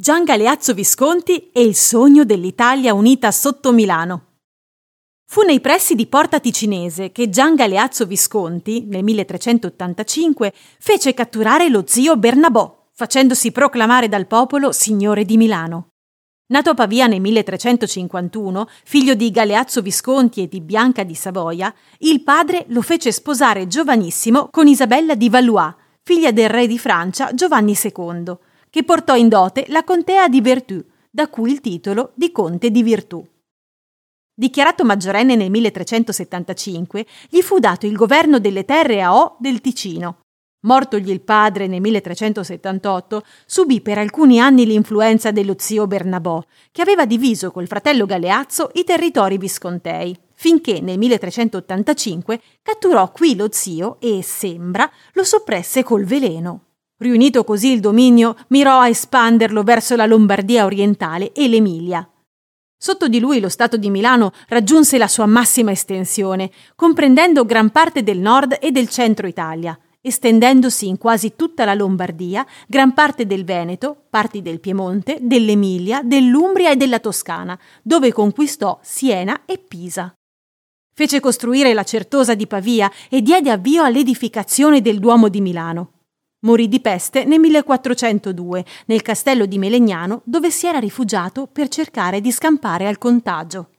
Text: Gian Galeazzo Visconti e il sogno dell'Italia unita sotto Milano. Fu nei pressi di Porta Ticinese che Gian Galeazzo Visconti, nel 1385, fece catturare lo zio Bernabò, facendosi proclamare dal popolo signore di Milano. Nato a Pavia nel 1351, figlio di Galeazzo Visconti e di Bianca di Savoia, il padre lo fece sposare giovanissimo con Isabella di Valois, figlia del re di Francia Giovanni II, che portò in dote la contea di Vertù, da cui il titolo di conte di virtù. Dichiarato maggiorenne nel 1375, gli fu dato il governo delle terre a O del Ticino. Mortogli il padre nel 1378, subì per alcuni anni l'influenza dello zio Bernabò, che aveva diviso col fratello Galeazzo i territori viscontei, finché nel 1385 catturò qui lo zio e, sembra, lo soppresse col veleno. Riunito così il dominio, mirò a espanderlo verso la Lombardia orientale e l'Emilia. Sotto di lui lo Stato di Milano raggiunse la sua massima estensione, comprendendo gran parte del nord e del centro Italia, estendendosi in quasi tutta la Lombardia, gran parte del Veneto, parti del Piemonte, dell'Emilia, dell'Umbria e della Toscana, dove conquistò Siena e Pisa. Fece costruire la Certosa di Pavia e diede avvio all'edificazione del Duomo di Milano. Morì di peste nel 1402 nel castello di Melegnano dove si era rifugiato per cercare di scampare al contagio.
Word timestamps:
Gian 0.00 0.22
Galeazzo 0.22 0.74
Visconti 0.74 1.50
e 1.50 1.60
il 1.60 1.74
sogno 1.74 2.22
dell'Italia 2.22 2.94
unita 2.94 3.32
sotto 3.32 3.72
Milano. 3.72 4.26
Fu 5.26 5.42
nei 5.42 5.58
pressi 5.58 5.96
di 5.96 6.06
Porta 6.06 6.38
Ticinese 6.38 7.10
che 7.10 7.28
Gian 7.30 7.56
Galeazzo 7.56 8.06
Visconti, 8.06 8.84
nel 8.86 9.02
1385, 9.02 10.52
fece 10.78 11.14
catturare 11.14 11.68
lo 11.68 11.82
zio 11.84 12.16
Bernabò, 12.16 12.90
facendosi 12.92 13.50
proclamare 13.50 14.06
dal 14.06 14.28
popolo 14.28 14.70
signore 14.70 15.24
di 15.24 15.36
Milano. 15.36 15.88
Nato 16.52 16.70
a 16.70 16.74
Pavia 16.74 17.08
nel 17.08 17.20
1351, 17.20 18.68
figlio 18.84 19.14
di 19.14 19.32
Galeazzo 19.32 19.82
Visconti 19.82 20.44
e 20.44 20.48
di 20.48 20.60
Bianca 20.60 21.02
di 21.02 21.16
Savoia, 21.16 21.74
il 21.98 22.22
padre 22.22 22.66
lo 22.68 22.82
fece 22.82 23.10
sposare 23.10 23.66
giovanissimo 23.66 24.46
con 24.52 24.68
Isabella 24.68 25.16
di 25.16 25.28
Valois, 25.28 25.74
figlia 26.04 26.30
del 26.30 26.50
re 26.50 26.68
di 26.68 26.78
Francia 26.78 27.34
Giovanni 27.34 27.76
II, 27.76 28.36
che 28.78 28.84
portò 28.84 29.16
in 29.16 29.28
dote 29.28 29.64
la 29.70 29.82
contea 29.82 30.28
di 30.28 30.40
Vertù, 30.40 30.80
da 31.10 31.26
cui 31.26 31.50
il 31.50 31.60
titolo 31.60 32.12
di 32.14 32.30
conte 32.30 32.70
di 32.70 32.84
virtù. 32.84 33.26
Dichiarato 34.32 34.84
maggiorenne 34.84 35.34
nel 35.34 35.50
1375, 35.50 37.04
gli 37.28 37.40
fu 37.40 37.58
dato 37.58 37.86
il 37.86 37.96
governo 37.96 38.38
delle 38.38 38.64
terre 38.64 39.02
a 39.02 39.16
O 39.16 39.36
del 39.40 39.60
Ticino. 39.60 40.20
Mortogli 40.60 41.10
il 41.10 41.22
padre 41.22 41.66
nel 41.66 41.80
1378, 41.80 43.24
subì 43.46 43.80
per 43.80 43.98
alcuni 43.98 44.38
anni 44.38 44.64
l'influenza 44.64 45.32
dello 45.32 45.56
zio 45.58 45.88
Bernabò, 45.88 46.40
che 46.70 46.82
aveva 46.82 47.04
diviso 47.04 47.50
col 47.50 47.66
fratello 47.66 48.06
Galeazzo 48.06 48.70
i 48.74 48.84
territori 48.84 49.38
viscontei, 49.38 50.16
finché 50.34 50.80
nel 50.80 50.98
1385 50.98 52.40
catturò 52.62 53.10
qui 53.10 53.34
lo 53.34 53.48
zio 53.50 53.96
e, 53.98 54.22
sembra, 54.22 54.88
lo 55.14 55.24
soppresse 55.24 55.82
col 55.82 56.04
veleno. 56.04 56.67
Riunito 57.00 57.44
così 57.44 57.70
il 57.70 57.78
dominio, 57.78 58.34
mirò 58.48 58.80
a 58.80 58.88
espanderlo 58.88 59.62
verso 59.62 59.94
la 59.94 60.04
Lombardia 60.04 60.64
orientale 60.64 61.32
e 61.32 61.46
l'Emilia. 61.46 62.08
Sotto 62.76 63.06
di 63.06 63.20
lui 63.20 63.38
lo 63.38 63.48
Stato 63.48 63.76
di 63.76 63.88
Milano 63.88 64.32
raggiunse 64.48 64.98
la 64.98 65.06
sua 65.06 65.26
massima 65.26 65.70
estensione, 65.70 66.50
comprendendo 66.74 67.44
gran 67.44 67.70
parte 67.70 68.02
del 68.02 68.18
nord 68.18 68.58
e 68.60 68.72
del 68.72 68.88
centro 68.88 69.28
Italia, 69.28 69.78
estendendosi 70.00 70.88
in 70.88 70.98
quasi 70.98 71.34
tutta 71.36 71.64
la 71.64 71.74
Lombardia, 71.74 72.44
gran 72.66 72.94
parte 72.94 73.26
del 73.26 73.44
Veneto, 73.44 74.06
parti 74.10 74.42
del 74.42 74.58
Piemonte, 74.58 75.18
dell'Emilia, 75.20 76.02
dell'Umbria 76.02 76.72
e 76.72 76.76
della 76.76 76.98
Toscana, 76.98 77.56
dove 77.80 78.12
conquistò 78.12 78.76
Siena 78.82 79.42
e 79.44 79.58
Pisa. 79.58 80.12
Fece 80.92 81.20
costruire 81.20 81.74
la 81.74 81.84
Certosa 81.84 82.34
di 82.34 82.48
Pavia 82.48 82.90
e 83.08 83.22
diede 83.22 83.52
avvio 83.52 83.84
all'edificazione 83.84 84.80
del 84.80 84.98
Duomo 84.98 85.28
di 85.28 85.40
Milano. 85.40 85.92
Morì 86.40 86.68
di 86.68 86.78
peste 86.80 87.24
nel 87.24 87.40
1402 87.40 88.64
nel 88.86 89.02
castello 89.02 89.44
di 89.44 89.58
Melegnano 89.58 90.22
dove 90.24 90.52
si 90.52 90.68
era 90.68 90.78
rifugiato 90.78 91.48
per 91.48 91.66
cercare 91.66 92.20
di 92.20 92.30
scampare 92.30 92.86
al 92.86 92.96
contagio. 92.96 93.70